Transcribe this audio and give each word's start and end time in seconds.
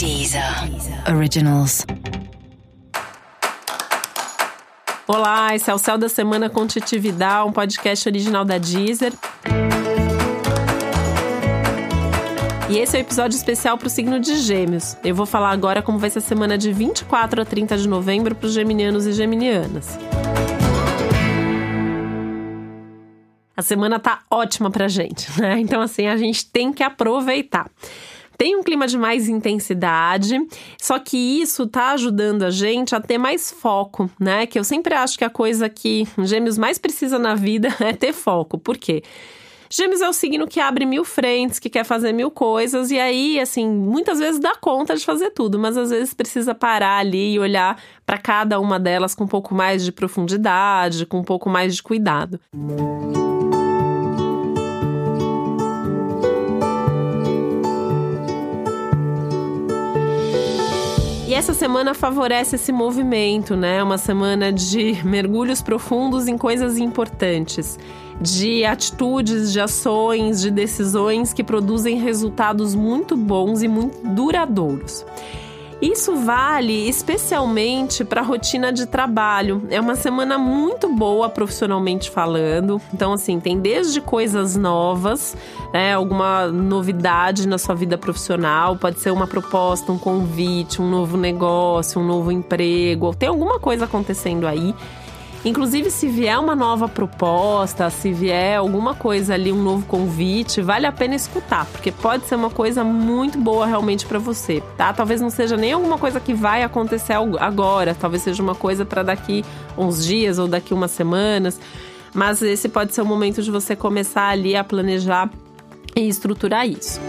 Deezer 0.00 0.42
Originals. 1.14 1.84
Olá, 5.06 5.54
esse 5.54 5.70
é 5.70 5.74
o 5.74 5.76
Céu 5.76 5.98
da 5.98 6.08
Semana 6.08 6.48
com 6.48 6.66
Titividade, 6.66 7.46
um 7.46 7.52
podcast 7.52 8.08
original 8.08 8.42
da 8.42 8.56
Deezer. 8.56 9.12
E 12.70 12.78
esse 12.78 12.96
é 12.96 13.00
o 13.00 13.02
episódio 13.02 13.36
especial 13.36 13.76
para 13.76 13.88
o 13.88 13.90
signo 13.90 14.18
de 14.18 14.36
Gêmeos. 14.36 14.96
Eu 15.04 15.14
vou 15.14 15.26
falar 15.26 15.50
agora 15.50 15.82
como 15.82 15.98
vai 15.98 16.08
ser 16.08 16.20
a 16.20 16.22
semana 16.22 16.56
de 16.56 16.72
24 16.72 17.42
a 17.42 17.44
30 17.44 17.76
de 17.76 17.86
novembro 17.86 18.34
para 18.34 18.46
os 18.46 18.54
geminianos 18.54 19.06
e 19.06 19.12
geminianas. 19.12 19.98
A 23.54 23.60
semana 23.60 23.98
tá 23.98 24.22
ótima 24.30 24.70
pra 24.70 24.88
gente, 24.88 25.28
né? 25.38 25.60
Então, 25.60 25.82
assim, 25.82 26.06
a 26.06 26.16
gente 26.16 26.46
tem 26.46 26.72
que 26.72 26.82
aproveitar. 26.82 27.70
Tem 28.40 28.56
um 28.56 28.62
clima 28.62 28.86
de 28.86 28.96
mais 28.96 29.28
intensidade, 29.28 30.34
só 30.80 30.98
que 30.98 31.42
isso 31.42 31.66
tá 31.66 31.90
ajudando 31.90 32.42
a 32.42 32.50
gente 32.50 32.94
a 32.94 33.00
ter 33.00 33.18
mais 33.18 33.50
foco, 33.50 34.08
né? 34.18 34.46
Que 34.46 34.58
eu 34.58 34.64
sempre 34.64 34.94
acho 34.94 35.18
que 35.18 35.24
a 35.26 35.28
coisa 35.28 35.68
que 35.68 36.08
Gêmeos 36.24 36.56
mais 36.56 36.78
precisa 36.78 37.18
na 37.18 37.34
vida 37.34 37.68
é 37.80 37.92
ter 37.92 38.14
foco. 38.14 38.56
Por 38.56 38.78
quê? 38.78 39.02
Gêmeos 39.68 40.00
é 40.00 40.08
o 40.08 40.12
signo 40.14 40.48
que 40.48 40.58
abre 40.58 40.86
mil 40.86 41.04
frentes, 41.04 41.58
que 41.58 41.68
quer 41.68 41.84
fazer 41.84 42.12
mil 42.12 42.30
coisas, 42.30 42.90
e 42.90 42.98
aí, 42.98 43.38
assim, 43.38 43.68
muitas 43.68 44.18
vezes 44.18 44.40
dá 44.40 44.56
conta 44.56 44.96
de 44.96 45.04
fazer 45.04 45.32
tudo, 45.32 45.58
mas 45.58 45.76
às 45.76 45.90
vezes 45.90 46.14
precisa 46.14 46.54
parar 46.54 46.96
ali 46.96 47.34
e 47.34 47.38
olhar 47.38 47.78
para 48.06 48.16
cada 48.16 48.58
uma 48.58 48.80
delas 48.80 49.14
com 49.14 49.24
um 49.24 49.28
pouco 49.28 49.54
mais 49.54 49.84
de 49.84 49.92
profundidade, 49.92 51.04
com 51.04 51.18
um 51.18 51.24
pouco 51.24 51.50
mais 51.50 51.76
de 51.76 51.82
cuidado. 51.82 52.40
Música 52.54 53.29
essa 61.40 61.54
semana 61.54 61.94
favorece 61.94 62.56
esse 62.56 62.70
movimento, 62.70 63.56
né? 63.56 63.82
Uma 63.82 63.96
semana 63.96 64.52
de 64.52 65.02
mergulhos 65.02 65.62
profundos 65.62 66.28
em 66.28 66.36
coisas 66.36 66.76
importantes, 66.76 67.78
de 68.20 68.62
atitudes, 68.66 69.50
de 69.50 69.58
ações, 69.58 70.42
de 70.42 70.50
decisões 70.50 71.32
que 71.32 71.42
produzem 71.42 71.96
resultados 71.96 72.74
muito 72.74 73.16
bons 73.16 73.62
e 73.62 73.68
muito 73.68 74.06
duradouros. 74.06 75.02
Isso 75.80 76.14
vale 76.16 76.88
especialmente 76.88 78.04
para 78.04 78.20
a 78.20 78.24
rotina 78.24 78.70
de 78.70 78.84
trabalho. 78.84 79.62
É 79.70 79.80
uma 79.80 79.94
semana 79.94 80.36
muito 80.36 80.94
boa 80.94 81.28
profissionalmente 81.30 82.10
falando. 82.10 82.78
Então, 82.92 83.14
assim, 83.14 83.40
tem 83.40 83.58
desde 83.58 83.98
coisas 84.00 84.56
novas, 84.56 85.34
né, 85.72 85.94
alguma 85.94 86.48
novidade 86.48 87.48
na 87.48 87.56
sua 87.56 87.74
vida 87.74 87.96
profissional, 87.96 88.76
pode 88.76 89.00
ser 89.00 89.10
uma 89.10 89.26
proposta, 89.26 89.90
um 89.90 89.98
convite, 89.98 90.82
um 90.82 90.90
novo 90.90 91.16
negócio, 91.16 92.00
um 92.00 92.04
novo 92.04 92.30
emprego, 92.30 93.14
tem 93.14 93.28
alguma 93.28 93.58
coisa 93.58 93.86
acontecendo 93.86 94.46
aí 94.46 94.74
Inclusive, 95.44 95.90
se 95.90 96.06
vier 96.06 96.38
uma 96.38 96.54
nova 96.54 96.86
proposta, 96.86 97.88
se 97.88 98.12
vier 98.12 98.58
alguma 98.58 98.94
coisa 98.94 99.32
ali, 99.32 99.50
um 99.50 99.62
novo 99.62 99.86
convite, 99.86 100.60
vale 100.60 100.86
a 100.86 100.92
pena 100.92 101.14
escutar, 101.14 101.64
porque 101.66 101.90
pode 101.90 102.26
ser 102.26 102.34
uma 102.34 102.50
coisa 102.50 102.84
muito 102.84 103.38
boa 103.38 103.64
realmente 103.64 104.04
para 104.04 104.18
você, 104.18 104.62
tá? 104.76 104.92
Talvez 104.92 105.18
não 105.18 105.30
seja 105.30 105.56
nem 105.56 105.72
alguma 105.72 105.96
coisa 105.96 106.20
que 106.20 106.34
vai 106.34 106.62
acontecer 106.62 107.14
agora, 107.14 107.96
talvez 107.98 108.22
seja 108.22 108.42
uma 108.42 108.54
coisa 108.54 108.84
para 108.84 109.02
daqui 109.02 109.42
uns 109.78 110.04
dias 110.04 110.38
ou 110.38 110.46
daqui 110.46 110.74
umas 110.74 110.90
semanas, 110.90 111.58
mas 112.12 112.42
esse 112.42 112.68
pode 112.68 112.94
ser 112.94 113.00
o 113.00 113.06
momento 113.06 113.42
de 113.42 113.50
você 113.50 113.74
começar 113.74 114.28
ali 114.28 114.54
a 114.54 114.62
planejar 114.62 115.30
e 115.96 116.06
estruturar 116.06 116.68
isso. 116.68 117.00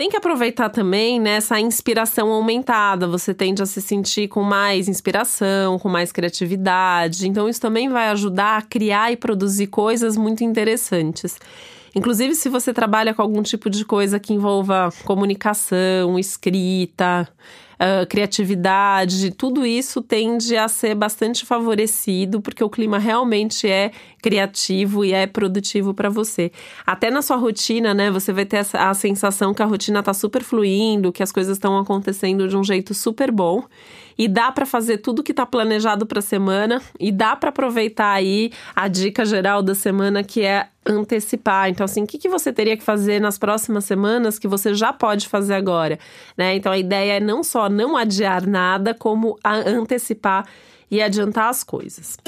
Tem 0.00 0.08
que 0.08 0.16
aproveitar 0.16 0.70
também 0.70 1.20
né, 1.20 1.40
inspiração 1.60 2.32
aumentada. 2.32 3.06
Você 3.06 3.34
tende 3.34 3.62
a 3.62 3.66
se 3.66 3.82
sentir 3.82 4.28
com 4.28 4.42
mais 4.42 4.88
inspiração, 4.88 5.78
com 5.78 5.90
mais 5.90 6.10
criatividade. 6.10 7.28
Então, 7.28 7.46
isso 7.46 7.60
também 7.60 7.86
vai 7.90 8.08
ajudar 8.08 8.56
a 8.56 8.62
criar 8.62 9.12
e 9.12 9.16
produzir 9.18 9.66
coisas 9.66 10.16
muito 10.16 10.42
interessantes. 10.42 11.38
Inclusive, 11.94 12.34
se 12.34 12.48
você 12.48 12.72
trabalha 12.72 13.12
com 13.12 13.20
algum 13.20 13.42
tipo 13.42 13.68
de 13.68 13.84
coisa 13.84 14.18
que 14.18 14.32
envolva 14.32 14.88
comunicação, 15.04 16.18
escrita, 16.18 17.28
uh, 17.80 18.06
criatividade, 18.06 19.30
tudo 19.30 19.64
isso 19.64 20.02
tende 20.02 20.56
a 20.56 20.68
ser 20.68 20.94
bastante 20.94 21.46
favorecido, 21.46 22.40
porque 22.40 22.62
o 22.62 22.68
clima 22.68 22.98
realmente 22.98 23.68
é 23.68 23.90
criativo 24.22 25.04
e 25.04 25.12
é 25.12 25.26
produtivo 25.26 25.94
para 25.94 26.10
você. 26.10 26.52
Até 26.86 27.10
na 27.10 27.22
sua 27.22 27.36
rotina, 27.36 27.94
né, 27.94 28.10
você 28.10 28.32
vai 28.32 28.44
ter 28.44 28.66
a 28.74 28.92
sensação 28.92 29.54
que 29.54 29.62
a 29.62 29.66
rotina 29.66 30.02
tá 30.02 30.12
super 30.12 30.42
fluindo, 30.42 31.10
que 31.10 31.22
as 31.22 31.32
coisas 31.32 31.56
estão 31.56 31.78
acontecendo 31.78 32.46
de 32.46 32.56
um 32.56 32.62
jeito 32.62 32.92
super 32.92 33.30
bom 33.30 33.64
e 34.20 34.28
dá 34.28 34.52
para 34.52 34.66
fazer 34.66 34.98
tudo 34.98 35.22
que 35.22 35.32
está 35.32 35.46
planejado 35.46 36.04
para 36.04 36.18
a 36.18 36.22
semana 36.22 36.82
e 36.98 37.10
dá 37.10 37.34
para 37.34 37.48
aproveitar 37.48 38.12
aí 38.12 38.52
a 38.76 38.86
dica 38.86 39.24
geral 39.24 39.62
da 39.62 39.74
semana 39.74 40.22
que 40.22 40.42
é 40.42 40.68
antecipar. 40.84 41.70
Então, 41.70 41.86
assim, 41.86 42.02
o 42.02 42.06
que, 42.06 42.18
que 42.18 42.28
você 42.28 42.52
teria 42.52 42.76
que 42.76 42.82
fazer 42.82 43.18
nas 43.18 43.38
próximas 43.38 43.86
semanas 43.86 44.38
que 44.38 44.46
você 44.46 44.74
já 44.74 44.92
pode 44.92 45.26
fazer 45.26 45.54
agora, 45.54 45.98
né? 46.36 46.54
Então, 46.54 46.70
a 46.70 46.76
ideia 46.76 47.14
é 47.14 47.20
não 47.20 47.42
só 47.42 47.69
não 47.70 47.96
adiar 47.96 48.46
nada, 48.46 48.92
como 48.92 49.38
antecipar 49.44 50.46
e 50.90 51.00
adiantar 51.00 51.48
as 51.48 51.62
coisas. 51.64 52.18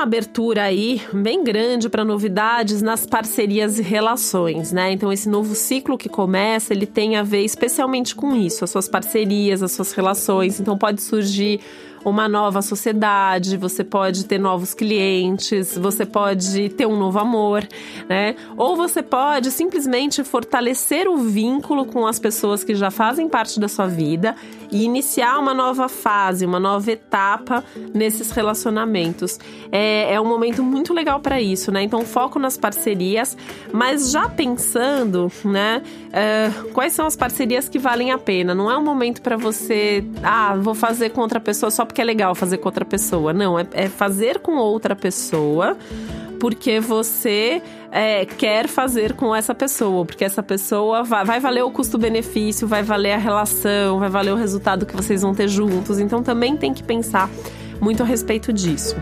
Uma 0.00 0.04
abertura 0.06 0.62
aí 0.62 1.02
bem 1.12 1.44
grande 1.44 1.90
para 1.90 2.06
novidades 2.06 2.80
nas 2.80 3.04
parcerias 3.04 3.78
e 3.78 3.82
relações, 3.82 4.72
né? 4.72 4.90
Então 4.92 5.12
esse 5.12 5.28
novo 5.28 5.54
ciclo 5.54 5.98
que 5.98 6.08
começa, 6.08 6.72
ele 6.72 6.86
tem 6.86 7.16
a 7.16 7.22
ver 7.22 7.44
especialmente 7.44 8.14
com 8.14 8.34
isso, 8.34 8.64
as 8.64 8.70
suas 8.70 8.88
parcerias, 8.88 9.62
as 9.62 9.72
suas 9.72 9.92
relações. 9.92 10.58
Então 10.58 10.78
pode 10.78 11.02
surgir 11.02 11.60
uma 12.04 12.28
nova 12.28 12.62
sociedade, 12.62 13.56
você 13.56 13.84
pode 13.84 14.24
ter 14.24 14.38
novos 14.38 14.74
clientes, 14.74 15.76
você 15.76 16.06
pode 16.06 16.70
ter 16.70 16.86
um 16.86 16.98
novo 16.98 17.18
amor, 17.18 17.66
né? 18.08 18.36
Ou 18.56 18.76
você 18.76 19.02
pode 19.02 19.50
simplesmente 19.50 20.24
fortalecer 20.24 21.08
o 21.08 21.18
vínculo 21.18 21.84
com 21.84 22.06
as 22.06 22.18
pessoas 22.18 22.64
que 22.64 22.74
já 22.74 22.90
fazem 22.90 23.28
parte 23.28 23.60
da 23.60 23.68
sua 23.68 23.86
vida 23.86 24.34
e 24.72 24.84
iniciar 24.84 25.38
uma 25.38 25.52
nova 25.52 25.88
fase, 25.88 26.46
uma 26.46 26.60
nova 26.60 26.90
etapa 26.90 27.64
nesses 27.92 28.30
relacionamentos. 28.30 29.38
É, 29.70 30.14
é 30.14 30.20
um 30.20 30.26
momento 30.26 30.62
muito 30.62 30.94
legal 30.94 31.20
para 31.20 31.40
isso, 31.40 31.70
né? 31.70 31.82
Então, 31.82 32.04
foco 32.04 32.38
nas 32.38 32.56
parcerias, 32.56 33.36
mas 33.72 34.10
já 34.10 34.28
pensando, 34.28 35.30
né? 35.44 35.82
Uh, 36.10 36.70
quais 36.72 36.92
são 36.92 37.06
as 37.06 37.16
parcerias 37.16 37.68
que 37.68 37.78
valem 37.78 38.10
a 38.10 38.18
pena? 38.18 38.54
Não 38.54 38.70
é 38.70 38.76
um 38.76 38.84
momento 38.84 39.20
para 39.20 39.36
você, 39.36 40.04
ah, 40.22 40.56
vou 40.56 40.74
fazer 40.74 41.10
com 41.10 41.20
outra 41.20 41.40
pessoa 41.40 41.70
só 41.70 41.84
porque 41.90 42.00
é 42.00 42.04
legal 42.04 42.36
fazer 42.36 42.58
com 42.58 42.68
outra 42.68 42.84
pessoa. 42.84 43.32
Não, 43.32 43.58
é, 43.58 43.66
é 43.72 43.88
fazer 43.88 44.38
com 44.38 44.52
outra 44.52 44.94
pessoa 44.94 45.76
porque 46.38 46.80
você 46.80 47.60
é, 47.90 48.24
quer 48.24 48.66
fazer 48.66 49.12
com 49.12 49.34
essa 49.34 49.54
pessoa, 49.54 50.06
porque 50.06 50.24
essa 50.24 50.42
pessoa 50.42 51.02
vai, 51.02 51.24
vai 51.24 51.40
valer 51.40 51.62
o 51.62 51.70
custo-benefício, 51.70 52.66
vai 52.66 52.82
valer 52.82 53.12
a 53.12 53.18
relação, 53.18 53.98
vai 53.98 54.08
valer 54.08 54.32
o 54.32 54.36
resultado 54.36 54.86
que 54.86 54.96
vocês 54.96 55.20
vão 55.20 55.34
ter 55.34 55.48
juntos. 55.48 55.98
Então 55.98 56.22
também 56.22 56.56
tem 56.56 56.72
que 56.72 56.82
pensar 56.82 57.28
muito 57.80 58.02
a 58.02 58.06
respeito 58.06 58.52
disso. 58.52 58.96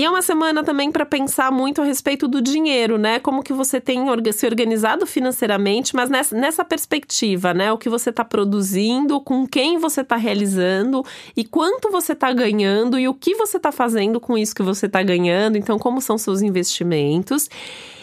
E 0.00 0.04
é 0.04 0.08
uma 0.08 0.22
semana 0.22 0.64
também 0.64 0.90
para 0.90 1.04
pensar 1.04 1.52
muito 1.52 1.82
a 1.82 1.84
respeito 1.84 2.26
do 2.26 2.40
dinheiro, 2.40 2.96
né? 2.96 3.18
Como 3.20 3.42
que 3.42 3.52
você 3.52 3.78
tem 3.78 4.00
se 4.32 4.46
organizado 4.46 5.06
financeiramente, 5.06 5.94
mas 5.94 6.08
nessa, 6.08 6.34
nessa 6.34 6.64
perspectiva, 6.64 7.52
né? 7.52 7.70
O 7.70 7.76
que 7.76 7.90
você 7.90 8.08
está 8.08 8.24
produzindo, 8.24 9.20
com 9.20 9.46
quem 9.46 9.76
você 9.76 10.00
está 10.00 10.16
realizando 10.16 11.04
e 11.36 11.44
quanto 11.44 11.90
você 11.90 12.14
está 12.14 12.32
ganhando 12.32 12.98
e 12.98 13.06
o 13.08 13.12
que 13.12 13.34
você 13.34 13.58
está 13.58 13.70
fazendo 13.70 14.18
com 14.18 14.38
isso 14.38 14.54
que 14.54 14.62
você 14.62 14.86
está 14.86 15.02
ganhando. 15.02 15.58
Então, 15.58 15.78
como 15.78 16.00
são 16.00 16.16
seus 16.16 16.40
investimentos. 16.40 17.50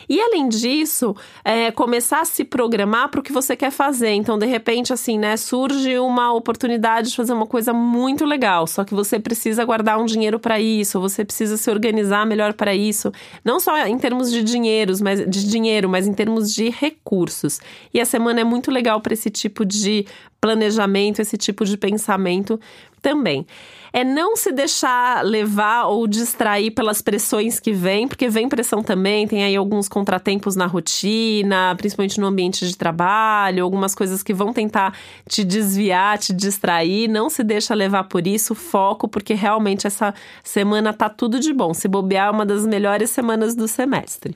E 0.09 0.21
além 0.21 0.47
disso, 0.47 1.15
é, 1.43 1.71
começar 1.71 2.21
a 2.21 2.25
se 2.25 2.43
programar 2.43 3.09
para 3.09 3.19
o 3.19 3.23
que 3.23 3.31
você 3.31 3.55
quer 3.55 3.71
fazer. 3.71 4.11
Então, 4.11 4.37
de 4.37 4.45
repente, 4.45 4.93
assim, 4.93 5.17
né, 5.17 5.35
surge 5.35 5.97
uma 5.99 6.33
oportunidade 6.33 7.09
de 7.09 7.15
fazer 7.15 7.33
uma 7.33 7.47
coisa 7.47 7.73
muito 7.73 8.25
legal, 8.25 8.65
só 8.67 8.83
que 8.83 8.93
você 8.93 9.19
precisa 9.19 9.65
guardar 9.65 9.99
um 9.99 10.05
dinheiro 10.05 10.39
para 10.39 10.59
isso, 10.59 10.99
você 10.99 11.25
precisa 11.25 11.57
se 11.57 11.69
organizar 11.69 12.25
melhor 12.25 12.53
para 12.53 12.73
isso, 12.73 13.11
não 13.43 13.59
só 13.59 13.85
em 13.85 13.97
termos 13.97 14.31
de 14.31 14.43
dinheiros, 14.43 15.01
mas 15.01 15.19
de 15.19 15.47
dinheiro, 15.47 15.89
mas 15.89 16.07
em 16.07 16.13
termos 16.13 16.53
de 16.53 16.69
recursos. 16.69 17.59
E 17.93 17.99
a 17.99 18.05
semana 18.05 18.41
é 18.41 18.43
muito 18.43 18.71
legal 18.71 19.01
para 19.01 19.13
esse 19.13 19.29
tipo 19.29 19.65
de 19.65 20.05
planejamento, 20.47 21.21
esse 21.21 21.37
tipo 21.37 21.65
de 21.65 21.77
pensamento. 21.77 22.59
também 23.01 23.45
é 23.93 24.03
não 24.03 24.35
se 24.35 24.51
deixar 24.51 25.23
levar 25.23 25.85
ou 25.85 26.07
distrair 26.07 26.71
pelas 26.71 27.01
pressões 27.01 27.59
que 27.59 27.71
vêm, 27.71 28.07
porque 28.07 28.29
vem 28.29 28.49
pressão 28.49 28.83
também, 28.83 29.27
tem 29.27 29.43
aí 29.43 29.55
alguns 29.55 29.87
contratempos 29.87 30.55
na 30.55 30.65
rotina, 30.65 31.73
principalmente 31.77 32.19
no 32.19 32.27
ambiente 32.27 32.67
de 32.67 32.77
trabalho, 32.77 33.63
algumas 33.63 33.95
coisas 33.95 34.21
que 34.21 34.33
vão 34.33 34.53
tentar 34.53 34.93
te 35.27 35.43
desviar, 35.43 36.17
te 36.17 36.33
distrair. 36.33 37.07
Não 37.07 37.29
se 37.29 37.43
deixa 37.43 37.73
levar 37.73 38.03
por 38.05 38.27
isso, 38.27 38.53
foco, 38.53 39.07
porque 39.07 39.33
realmente 39.33 39.87
essa 39.87 40.13
semana 40.43 40.93
tá 40.93 41.09
tudo 41.09 41.39
de 41.39 41.53
bom. 41.53 41.73
Se 41.73 41.87
bobear, 41.87 42.27
é 42.27 42.31
uma 42.31 42.45
das 42.45 42.65
melhores 42.65 43.09
semanas 43.09 43.55
do 43.55 43.67
semestre. 43.67 44.35